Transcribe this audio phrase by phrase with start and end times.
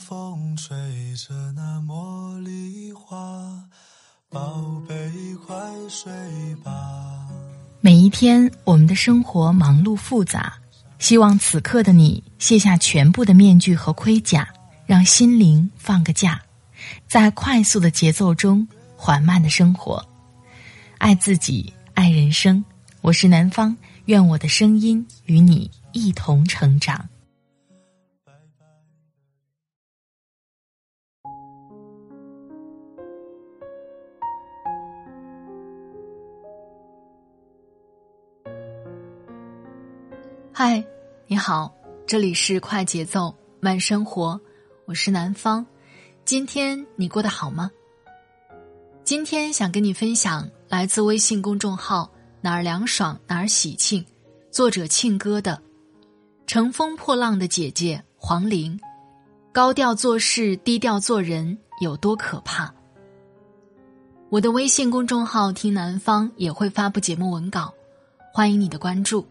[0.00, 0.74] 风吹
[1.14, 3.62] 着那茉莉花，
[4.30, 4.94] 宝贝
[5.46, 5.54] 快
[5.90, 6.10] 睡
[6.64, 6.72] 吧。
[7.82, 10.54] 每一天，我们的生活忙碌复杂，
[10.98, 14.48] 希望此刻的你卸下全部的面具和盔甲，
[14.86, 16.40] 让心灵放个假，
[17.06, 20.02] 在快速的节奏中缓慢的生活，
[20.96, 22.64] 爱自己，爱人生。
[23.02, 23.76] 我是南方，
[24.06, 27.06] 愿我的声音与你一同成长。
[40.62, 40.84] 嗨，
[41.26, 41.74] 你好，
[42.06, 44.38] 这里是快节奏慢生活，
[44.84, 45.64] 我是南方。
[46.26, 47.70] 今天你过得好吗？
[49.02, 54.04] 今天想跟你分享来自微信公众号“哪儿凉爽哪儿喜庆”，
[54.52, 55.56] 作者庆哥的
[56.46, 58.78] 《乘风破浪的姐姐黄玲》，
[59.52, 62.70] 高调做事低调做人有多可怕？
[64.28, 67.72] 我的微信公众号“听南方”也会发布节目文稿，
[68.30, 69.26] 欢迎你的关注。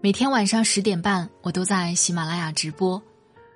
[0.00, 3.02] 每天晚上十点半，我都在喜马拉雅直播。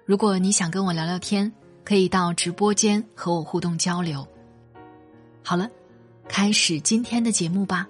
[0.04, 1.50] 如果你想跟我聊聊天，
[1.84, 4.26] 可以到直播间和我互动交流。
[5.44, 5.70] 好了，
[6.28, 7.86] 开始今天的节目吧。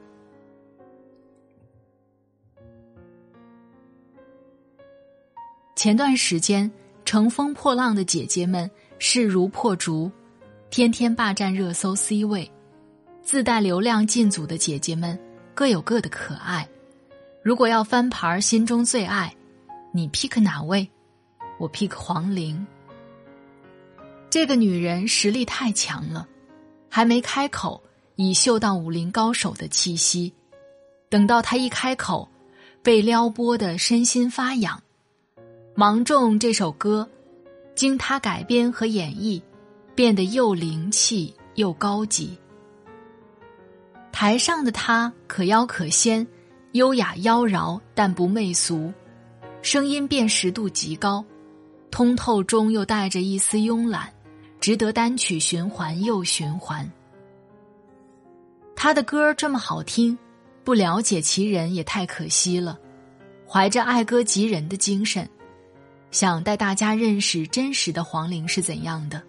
[5.75, 6.70] 前段时间，
[7.06, 10.12] 乘风破浪的姐姐们势如破竹，
[10.69, 12.53] 天天霸占热搜 C 位，
[13.22, 15.19] 自带流量进组的姐姐们
[15.55, 16.69] 各有各的可爱。
[17.42, 19.34] 如果要翻牌心中最爱，
[19.92, 20.88] 你 pick 哪位？
[21.58, 22.64] 我 pick 黄龄。
[24.30, 26.28] 这个女人实力太强了，
[26.88, 27.82] 还没开口，
[28.14, 30.32] 已嗅到武林高手的气息。
[31.08, 32.28] 等到她一开口，
[32.80, 34.80] 被撩拨的身心发痒。
[35.74, 37.10] 《芒种》这首歌，
[37.74, 39.42] 经她改编和演绎，
[39.96, 42.38] 变得又灵气又高级。
[44.12, 46.25] 台上的她可妖可仙。
[46.72, 48.91] 优雅妖娆，但不媚俗，
[49.60, 51.22] 声音辨识度极高，
[51.91, 54.10] 通透中又带着一丝慵懒，
[54.59, 56.91] 值得单曲循环又循环。
[58.75, 60.19] 他的歌这么好听，
[60.65, 62.78] 不了解其人也太可惜了。
[63.47, 65.28] 怀着爱歌及人的精神，
[66.11, 69.22] 想带大家认识真实的黄龄是怎样的。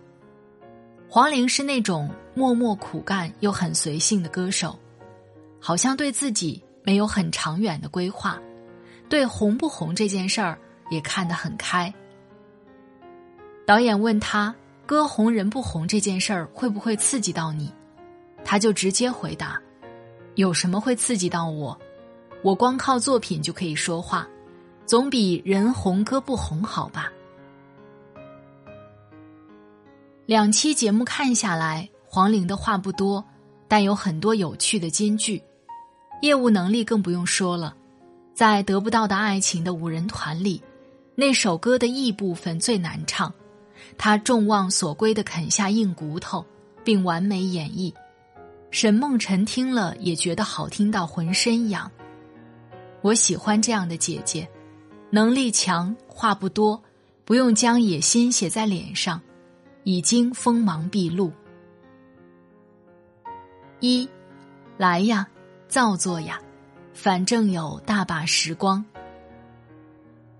[1.09, 4.79] 黄龄是那种默默苦干又很随性的歌手，
[5.59, 6.63] 好像对自己。
[6.83, 8.39] 没有很长远的规划，
[9.09, 10.57] 对红不红这件事儿
[10.89, 11.93] 也看得很开。
[13.65, 14.53] 导演问他
[14.85, 17.73] 歌红人不红这件事儿会不会刺激到你，
[18.43, 19.61] 他就直接回答
[20.35, 21.79] ：“有什么会刺激到我？
[22.41, 24.27] 我光靠作品就可以说话，
[24.85, 27.09] 总比人红歌不红好吧？”
[30.25, 33.23] 两期节目看下来，黄龄的话不多，
[33.69, 35.41] 但有很多有趣的金句。
[36.23, 37.75] 业务能力更不用说了，
[38.33, 40.63] 在得不到的爱情的五人团里，
[41.15, 43.33] 那首歌的 E 部分最难唱，
[43.97, 46.45] 他众望所归的啃下硬骨头，
[46.81, 47.93] 并完美演绎。
[48.71, 51.91] 沈梦辰听了也觉得好听到浑身痒。
[53.01, 54.47] 我喜欢这样的姐姐，
[55.09, 56.81] 能力强，话不多，
[57.25, 59.19] 不用将野心写在脸上，
[59.83, 61.33] 已经锋芒毕露。
[63.81, 64.07] 一，
[64.77, 65.27] 来呀！
[65.73, 66.39] 造作呀，
[66.93, 68.85] 反正有大把时光。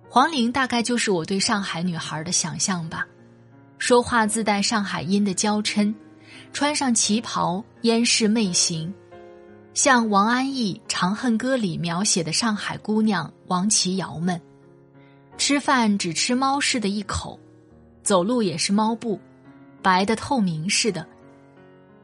[0.08, 3.08] 黄龄大概就是我对上海女孩的想象吧，
[3.80, 5.92] 说话自带上海音的娇嗔，
[6.52, 8.94] 穿上旗袍烟视媚行，
[9.74, 14.40] 像王安忆《长恨歌》里描写的上海姑娘王琦瑶们，
[15.40, 17.40] 吃饭只吃猫似的一口，
[18.04, 19.20] 走路也是猫步，
[19.82, 21.04] 白的透明似的，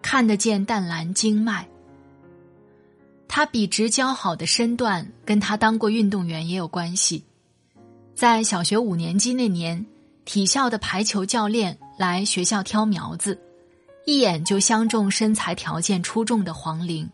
[0.01, 1.69] 看得见淡蓝经脉。
[3.31, 7.23] 他笔直姣好的身段，跟他当过运动员也有关系。
[8.15, 9.85] 在小学五年级那年，
[10.25, 13.39] 体校的排球教练来学校挑苗子，
[14.05, 17.07] 一眼就相中身材条件出众的黄玲。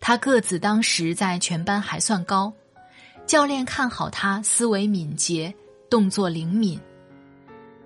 [0.00, 2.52] 他个子当时在全班还算高，
[3.24, 5.54] 教练看好他思维敏捷，
[5.88, 6.78] 动作灵敏。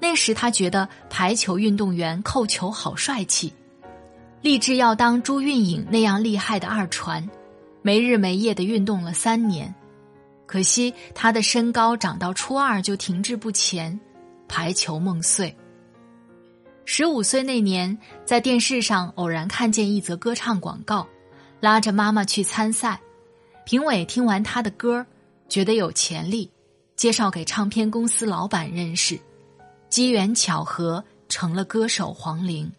[0.00, 3.52] 那时他觉得排球运动员扣球好帅气，
[4.40, 7.28] 立志要当朱运颖那样厉害的二传。
[7.82, 9.74] 没日没夜的运动了三年，
[10.46, 13.98] 可惜他的身高长到初二就停滞不前，
[14.48, 15.54] 排球梦碎。
[16.84, 21.06] 十五岁那年，在电视上偶然看见一则歌唱广告，
[21.60, 23.00] 拉着妈妈去参赛，
[23.64, 25.04] 评委听完他的歌，
[25.48, 26.50] 觉得有潜力，
[26.96, 29.18] 介绍给唱片公司老板认识，
[29.88, 32.70] 机缘巧合成了歌手黄龄。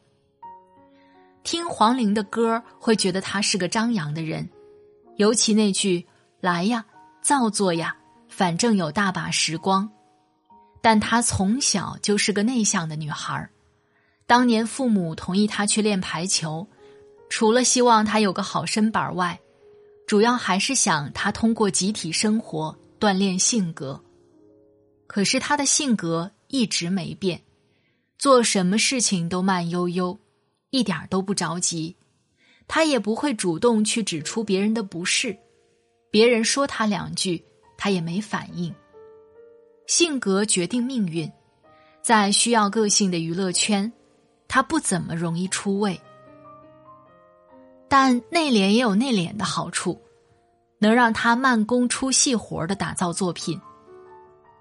[1.44, 4.48] 听黄龄的歌会觉得他是个张扬的人，
[5.18, 6.08] 尤其那句
[6.42, 6.86] “来呀，
[7.22, 7.96] 造作呀，
[8.28, 9.90] 反正有大把时光”。
[10.82, 13.50] 但她从小就是个内向的女孩
[14.26, 16.68] 当年父母同意她去练排球，
[17.30, 19.40] 除了希望她有个好身板外，
[20.08, 24.04] 主要还是想她通过集体生活锻炼性格。
[25.08, 27.42] 可是她的性格一直没变，
[28.18, 30.18] 做什么事情都慢悠悠，
[30.72, 31.96] 一点都不着急。
[32.68, 35.38] 他也不会主动去指出别人的不是，
[36.10, 37.44] 别人说他两句，
[37.78, 38.74] 他也没反应。
[39.88, 41.32] 性格决定命运，
[42.02, 43.92] 在需要个性的娱乐圈，
[44.48, 46.00] 他不怎么容易出位。
[47.90, 50.02] 但内敛也有内敛的好处，
[50.80, 53.60] 能让他慢工出细活的打造作品。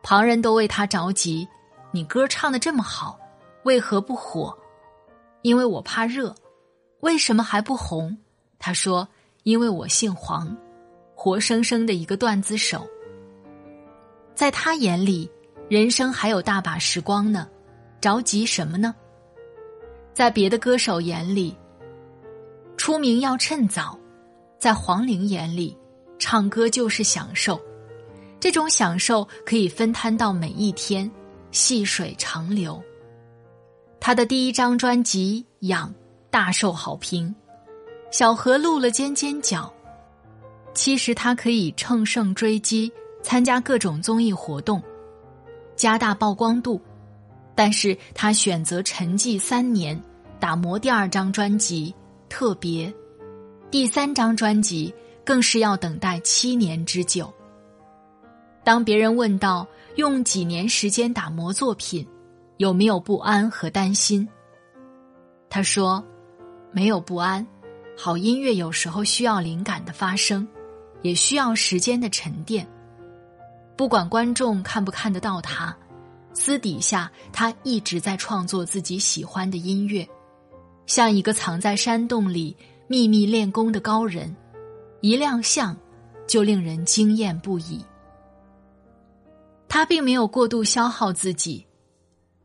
[0.03, 1.49] 旁人都为他着急，
[1.93, 3.19] 你歌唱的这么好，
[3.63, 4.55] 为何不火？
[5.43, 6.35] 因为我怕热。
[7.03, 8.17] 为什么还不红？
[8.61, 9.09] 他说：
[9.43, 10.57] 因为我姓黄，
[11.17, 12.87] 活生生的一个段子手。
[14.37, 15.29] 在他眼里，
[15.69, 17.49] 人生还有大把时光呢，
[18.01, 18.95] 着急什么呢？
[20.15, 21.57] 在别的歌手眼里，
[22.77, 23.99] 出名要趁早；
[24.61, 25.77] 在黄龄眼里，
[26.21, 27.61] 唱歌就是享受，
[28.39, 31.11] 这种享受可以分摊到每一天，
[31.51, 32.81] 细水长流。
[33.99, 35.89] 他的第一张专辑《痒》
[36.33, 37.33] 大受好评，
[38.11, 39.73] 小何露了尖尖角。
[40.75, 42.93] 其实他可以乘胜追击。
[43.25, 44.83] 参加各种综艺活动，
[45.77, 46.81] 加大曝光度，
[47.55, 49.97] 但是他选择沉寂三年，
[50.41, 51.95] 打磨第二张专辑
[52.29, 52.93] 特别，
[53.71, 54.93] 第三张专辑
[55.25, 57.33] 更是要等待七年之久。
[58.65, 59.65] 当别人问到
[59.95, 62.05] 用几年时间打磨作品，
[62.57, 64.29] 有没有不安和担心？
[65.49, 66.05] 他说
[66.73, 67.47] ：“没有不安，
[67.97, 70.47] 好音乐有时候需要灵感的发生，
[71.03, 72.67] 也需要时间的沉淀。”
[73.77, 75.77] 不管观众看不看得到他，
[76.33, 80.09] 私底下他一直在创作自己喜欢的音乐，
[80.87, 84.35] 像一个藏在山洞里秘密练功的高人，
[85.01, 85.77] 一亮相
[86.27, 87.85] 就令人惊艳不已。
[89.69, 91.67] 他并没有过度消耗自己，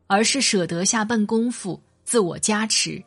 [0.06, 3.02] 而是舍得下笨功夫自我加持。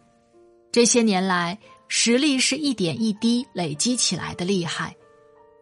[0.71, 1.57] 这些年来，
[1.89, 4.95] 实力是一点一滴累积起来的厉害，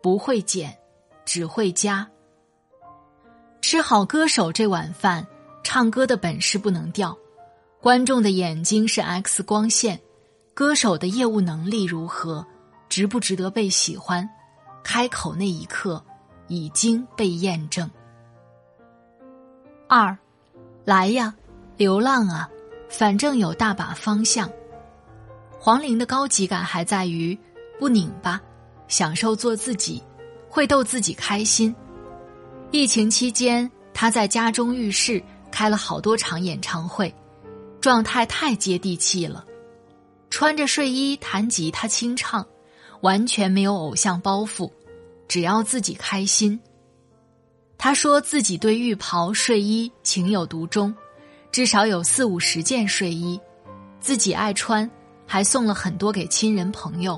[0.04, 0.78] 不会减，
[1.26, 2.08] 只会加。
[3.60, 5.26] 吃好歌手这碗饭，
[5.64, 7.18] 唱歌的本事不能掉。
[7.82, 10.00] 观众的眼睛是 X 光线，
[10.54, 12.46] 歌手的业务能力如何，
[12.88, 14.30] 值不值得被喜欢？
[14.84, 16.04] 开口那一刻，
[16.48, 17.90] 已经被验证。
[19.88, 20.16] 二，
[20.86, 21.34] 来呀，
[21.78, 22.48] 流浪啊，
[22.90, 24.50] 反正有大把方向。
[25.62, 27.38] 黄龄的高级感还在于
[27.78, 28.42] 不拧巴，
[28.88, 30.02] 享受做自己，
[30.48, 31.76] 会逗自己开心。
[32.72, 35.22] 疫情期间，他在家中浴室
[35.52, 37.14] 开了好多场演唱会，
[37.82, 39.44] 状态太接地气了。
[40.30, 42.46] 穿着睡衣弹吉他清唱，
[43.02, 44.72] 完全没有偶像包袱，
[45.28, 46.58] 只要自己开心。
[47.78, 50.96] 他说自己对浴袍、睡衣情有独钟，
[51.52, 53.38] 至少有四五十件睡衣，
[54.00, 54.90] 自己爱穿，
[55.30, 57.18] 还送了很多给亲人朋友。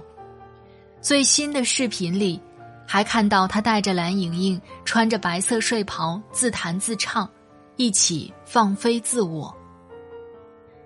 [1.02, 2.40] 最新的视频里。
[2.84, 7.30] 还看到他带着蓝盈莹，穿着白色睡袍，自弹自唱，
[7.78, 9.56] 一起放飞自我。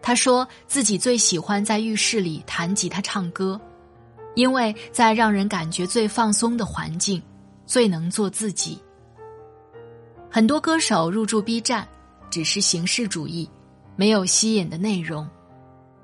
[0.03, 3.59] 他说自己最喜欢在浴室里弹吉他唱歌，
[4.35, 7.19] 因为在让人感觉最放松的环境，
[7.65, 8.79] 最能做自己。
[10.29, 11.87] 很多歌手入驻 B 站，
[12.29, 13.49] 只是形式主义，
[13.95, 15.27] 没有吸引的内容，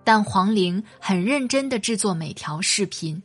[0.03, 3.21] 但黄龄很认真的制作每条视频。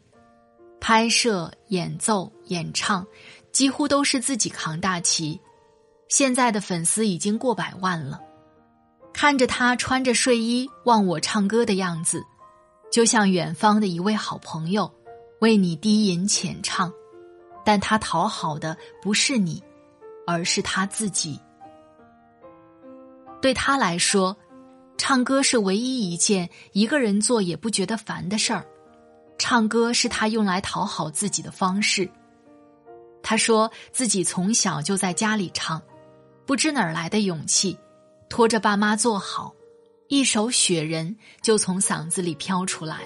[0.81, 3.07] 拍摄、演奏、演唱，
[3.51, 5.41] 几乎都是自己扛大旗。
[6.09, 8.21] 现在的粉丝已经过百万了。
[9.13, 12.23] 看着他穿着睡衣望我唱歌的样子，
[12.93, 14.93] 就像远方的一位好朋友
[15.41, 16.93] 为你低吟浅唱，
[17.65, 19.63] 但他讨好的不是你，
[20.27, 21.41] 而是他自己。
[23.41, 24.37] 对他来说，
[24.99, 28.67] 唱歌是唯一一件一个人做也不觉得烦的事儿。
[29.39, 32.09] 唱歌是他用来讨好自己的方式。
[33.23, 35.83] 他说自己从小就在家里唱，
[36.47, 37.79] 不知哪儿来的勇气，
[38.29, 39.55] 拖着爸妈坐好，
[40.09, 43.01] 一首《雪人》就从嗓子里飘出来。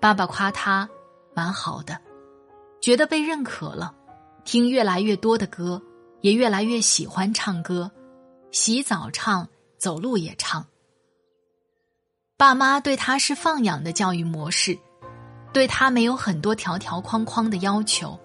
[0.00, 0.88] 爸爸夸他
[1.34, 2.00] 蛮好的，
[2.80, 3.94] 觉得被认可了，
[4.44, 5.80] 听越来越多的歌，
[6.22, 7.90] 也越来越喜欢唱歌，
[8.50, 10.66] 洗澡唱，走路也唱。
[12.40, 14.78] 爸妈对他是放养的教育模式，
[15.52, 18.18] 对他没有很多条条框框的要求，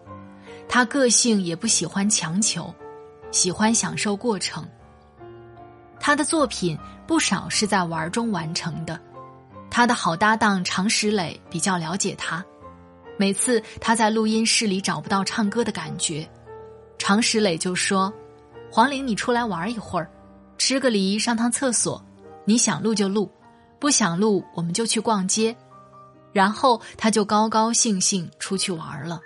[0.69, 2.74] 他个性也不喜欢强求，
[3.29, 4.65] 喜欢享受过程。
[6.00, 8.98] 他的作品不少是在玩中完成的，
[9.69, 12.41] 他的好搭档常石磊比较了解他，
[13.17, 16.25] 每次他在录音室里找不到唱歌的感觉，
[16.98, 18.13] 常石磊就说
[18.72, 20.10] ：“黄玲，你出来玩一会儿，
[20.57, 22.01] 吃个梨，上趟厕所，
[22.45, 23.29] 你想录就录。”
[23.79, 25.55] 不想录，我们就去逛街，
[26.32, 29.22] 然后他就高高兴兴出去玩了。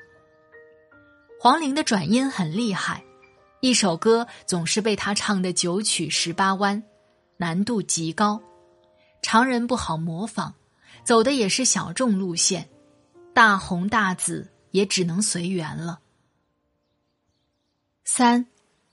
[1.40, 3.04] 黄龄的转音很厉害，
[3.62, 6.84] 一首歌总是被他唱的九曲十八弯，
[7.38, 8.42] 难度极高，
[9.22, 10.54] 常人不好模仿，
[11.04, 12.70] 走的也是小众路线，
[13.34, 16.00] 大红大紫也只能随缘了。
[18.04, 18.48] 三，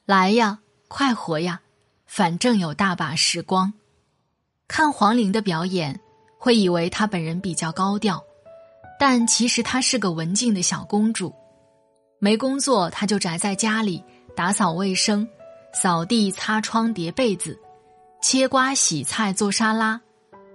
[0.05, 1.63] 来呀，快活呀，
[2.07, 3.73] 反正有大把时光。
[4.69, 5.99] 看黄龄的表演，
[6.39, 8.23] 会以为她本人比较高调，
[8.99, 11.33] 但其实她是个文静的小公主。
[12.19, 14.03] 没工作，她就宅在家里
[14.35, 15.27] 打扫卫生、
[15.73, 17.59] 扫地、擦窗、叠被子、
[18.21, 20.01] 切瓜、洗菜、做沙拉。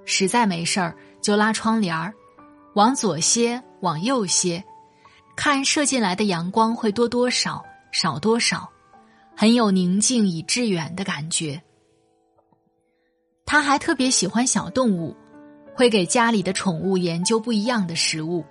[0.04, 2.14] 实在没事儿，就拉窗帘儿，
[2.74, 4.64] 往左些，往右些，
[5.36, 8.68] 看射进来的阳光会多多少、少多少，
[9.38, 11.62] 很有宁静以致远的感觉。
[13.46, 15.16] 他还特别喜欢小动物，
[15.76, 18.46] 会给家里的宠物研究不一样的食物，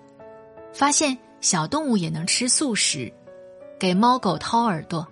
[0.73, 3.13] 发现小动物也能吃素食，
[3.79, 5.07] 给猫狗掏耳朵，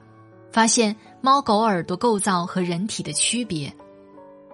[0.53, 3.73] 发现猫狗耳朵构造和人体的区别。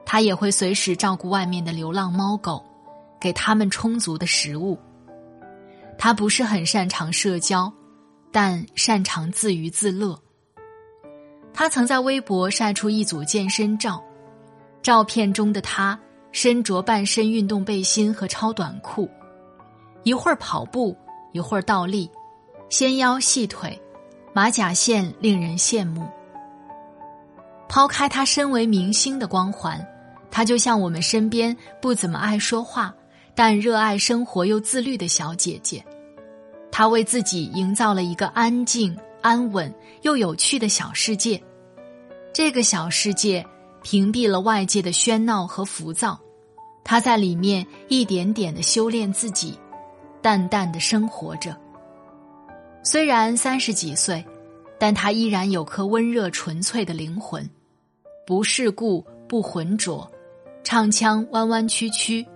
[0.07, 2.65] 他也会随时照顾外面的流浪猫狗，
[3.21, 4.79] 给他们充足的食物。
[5.99, 7.73] 他不是很擅长社交，
[8.31, 10.17] 但擅长自娱自乐。
[11.53, 14.03] 他曾在微博晒出一组健身照。
[14.85, 15.99] 照片中的他
[16.31, 19.09] 身着半身运动背心和超短裤，
[20.03, 20.95] 一会儿跑步，
[21.33, 22.11] 一会儿倒立，
[22.69, 23.81] 纤腰细腿，
[24.35, 26.07] 马甲线令人羡慕。
[27.67, 29.83] 抛开他身为明星的光环，
[30.31, 32.95] 他就像我们身边不怎么爱说话，
[33.35, 35.83] 但热爱生活又自律的小姐姐。
[36.71, 41.43] 她为自己营造了一个安静、安稳又有趣的小世界。
[42.35, 43.43] 这个小世界。
[43.85, 46.19] 屏蔽了外界的喧闹和浮躁，
[46.83, 49.57] 他在里面一点点的修炼自己，
[50.23, 51.55] 淡淡的生活着。
[52.83, 54.25] 虽然三十几岁，
[54.79, 57.49] 但他依然有颗温热纯粹的灵魂，
[58.27, 60.11] 不世故不浑浊，
[60.65, 62.27] 唱腔弯弯曲曲，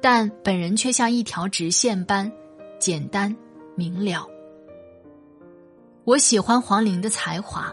[0.00, 2.32] 但本人却像一条直线般
[2.78, 3.34] 简单
[3.76, 4.26] 明了。
[6.04, 7.72] 我喜欢黄龄的才华。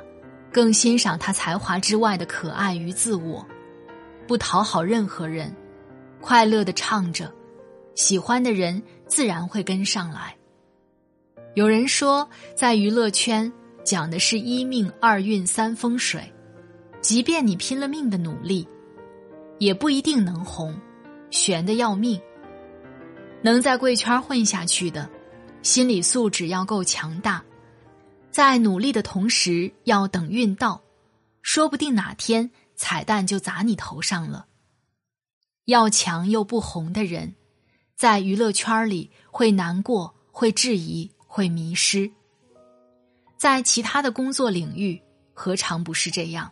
[0.51, 3.45] 更欣赏他才华之外的可爱与自我，
[4.27, 5.55] 不讨好任何人，
[6.19, 7.31] 快乐的唱着，
[7.95, 10.35] 喜欢的人自然会跟上来。
[11.53, 13.51] 有人说，在娱乐圈
[13.83, 16.31] 讲的是一命二运三风水，
[17.01, 18.67] 即便你拼了命的努力，
[19.57, 20.79] 也不一定能红，
[21.31, 22.19] 悬的要命。
[23.41, 25.09] 能在贵圈混下去的，
[25.61, 27.43] 心理素质要够强大。
[28.31, 30.81] 在努力的同时，要等运到，
[31.41, 34.45] 说不定哪天彩蛋就砸你头上了。
[35.65, 37.35] 要强又不红的人，
[37.95, 42.11] 在娱乐圈里会难过、会质疑、会迷失。
[43.37, 45.01] 在其他的工作领域，
[45.33, 46.51] 何尝不是这样？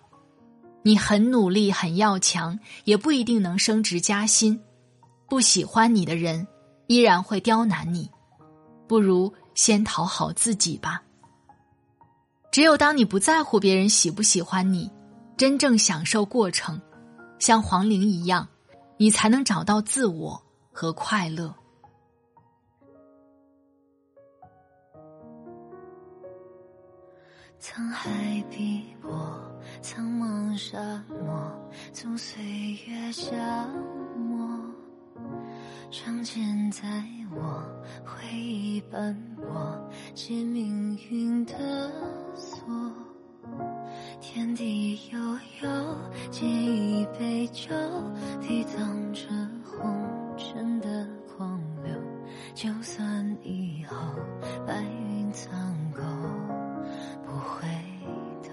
[0.83, 4.59] 你很努力、很要强，也不一定能升职加薪。
[5.29, 6.47] 不喜欢你的人，
[6.87, 8.09] 依然会刁难你。
[8.87, 11.03] 不如先讨好自己吧。
[12.51, 14.91] 只有当你不在乎别人喜不喜欢你，
[15.35, 16.81] 真正享受过程，
[17.39, 18.47] 像黄龄一样，
[18.97, 21.53] 你才能找到自我和快乐。
[27.59, 28.09] 沧海
[28.49, 29.11] 碧波，
[29.81, 32.41] 苍茫沙漠，纵岁
[32.87, 33.35] 月消，
[35.89, 36.85] 仗剑在
[37.31, 37.63] 我，
[38.03, 41.89] 回忆斑驳，借命运的
[42.35, 42.67] 锁。
[44.19, 45.19] 天地悠
[45.61, 45.97] 悠，
[46.29, 47.69] 借一杯酒，
[48.41, 49.29] 抵挡着
[49.63, 51.93] 红尘的狂流。
[52.53, 53.95] 就算以后
[54.65, 56.01] 白云苍狗，
[57.25, 57.65] 不回
[58.43, 58.49] 头。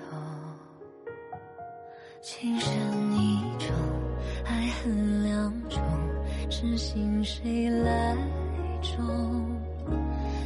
[2.22, 3.03] 情深
[6.64, 8.16] 痴心谁来
[8.80, 9.44] 终？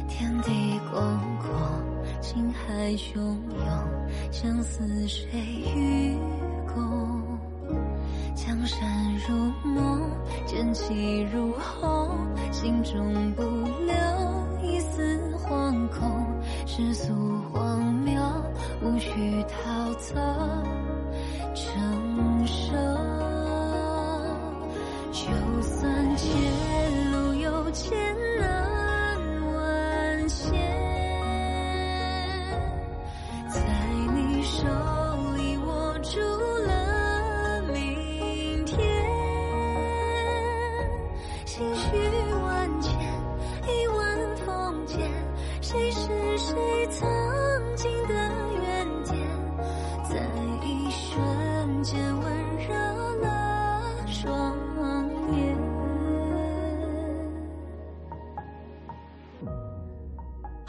[0.09, 1.49] 天地广阔。
[2.19, 3.39] 情海汹涌，
[4.29, 5.29] 相思谁
[5.73, 6.17] 与
[6.67, 7.23] 共？
[8.35, 9.33] 江山如
[9.69, 10.11] 梦，
[10.45, 12.09] 剑气如虹，
[12.51, 13.95] 心中不留
[14.61, 16.27] 一丝惶恐。
[16.65, 17.13] 世俗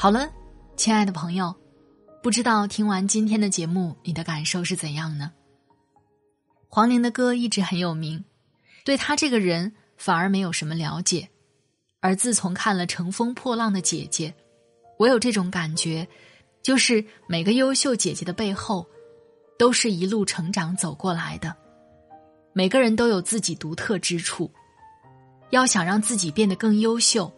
[0.03, 0.33] 好了，
[0.77, 1.55] 亲爱的朋友，
[2.23, 5.31] 不知道听完今天的节目，你的感受是怎样呢？
[6.71, 8.25] 黄龄的歌一直很有名，
[8.83, 11.29] 对他这个人反而没有什么了解。
[12.01, 14.31] 而自从看了《乘风破浪的姐姐》，
[14.99, 16.09] 我有这种感觉，
[16.63, 18.87] 就是每个优秀姐姐的背后，
[19.59, 21.55] 都是一路成长走过来的。
[22.55, 24.51] 每个人都有自己独特之处，
[25.51, 27.31] 要想让自己变得更优秀。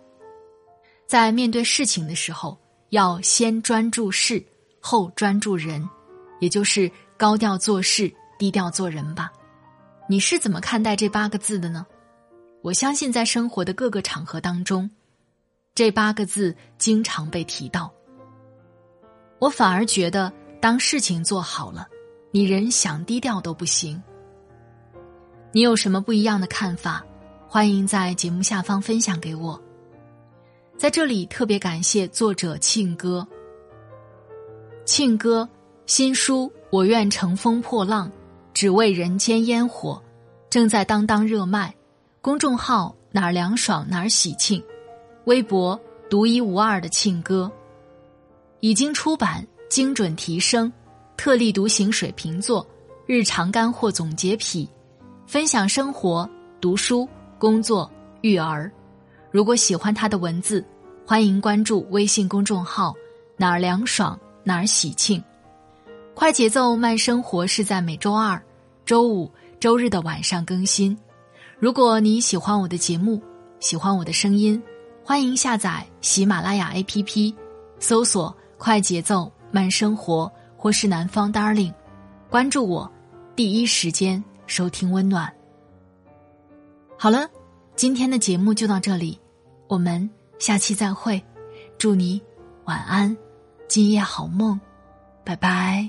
[1.07, 2.59] 在面对事情的时候，
[2.91, 4.43] 要先专注事，
[4.81, 5.89] 后专注人，
[6.41, 9.31] 也就是高调做事，低调做人吧。
[10.09, 11.87] 你是怎么看待这八个字的呢？
[12.63, 14.91] 我相信，在生活的各个场合当中，
[15.75, 17.93] 这八个字经常被提到。
[19.39, 21.89] 我反而觉得，当事情做好了，
[22.31, 24.01] 你人想低调都不行。
[25.51, 27.05] 你有什么不一样的看法？
[27.49, 29.61] 欢迎在节目下方分享给我。
[30.77, 33.27] 在这里特别感谢作者庆哥。
[34.85, 35.49] 庆哥
[35.87, 38.11] 新书《我愿乘风破浪，
[38.53, 40.03] 只为人间烟火》
[40.51, 41.73] 正在当当热卖，
[42.21, 44.63] 公众号哪儿凉爽哪儿喜庆，
[45.27, 45.79] 微博
[46.11, 47.51] 独一无二的庆哥，
[48.61, 50.73] 已经出版精准提升、
[51.17, 52.67] 特立独行水瓶座
[53.07, 54.69] 日常干货总结癖，
[55.27, 56.29] 分享生活、
[56.61, 57.89] 读书、工作、
[58.23, 58.71] 育儿。
[59.33, 60.63] 如果喜欢他的文字，
[61.07, 62.95] 欢迎关注微信公众号
[63.39, 65.23] “哪儿凉爽哪儿喜庆”。
[66.15, 68.41] 快节奏慢生活是在每周二、
[68.85, 70.97] 周五、周日的晚上更新。
[71.59, 73.23] 如果你喜欢我的节目，
[73.59, 74.63] 喜欢我的声音，
[75.03, 77.35] 欢迎下载喜马拉雅 APP，
[77.79, 81.73] 搜索“快节奏慢生活”或是“南方 Darling”，
[82.29, 82.93] 关注我，
[83.35, 85.33] 第一时间收听温暖。
[86.99, 87.27] 好了，
[87.75, 89.19] 今天的节目就到这里。
[89.73, 90.07] 我们
[90.39, 91.25] 下期再会，
[91.79, 92.21] 祝你
[92.65, 93.17] 晚安，
[93.69, 94.61] 今夜好梦，
[95.25, 95.89] 拜拜。